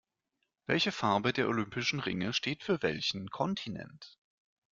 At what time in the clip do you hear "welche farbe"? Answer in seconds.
0.65-1.31